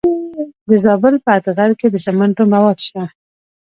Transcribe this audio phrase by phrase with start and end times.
[0.67, 3.03] د زابل په اتغر کې د سمنټو مواد شته.